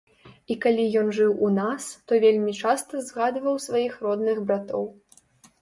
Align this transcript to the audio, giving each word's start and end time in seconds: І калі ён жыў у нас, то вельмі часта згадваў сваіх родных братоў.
І 0.53 0.55
калі 0.63 0.85
ён 1.01 1.11
жыў 1.17 1.35
у 1.49 1.49
нас, 1.57 1.83
то 2.11 2.19
вельмі 2.25 2.55
часта 2.63 3.05
згадваў 3.11 3.63
сваіх 3.67 3.93
родных 4.07 4.37
братоў. 4.49 4.83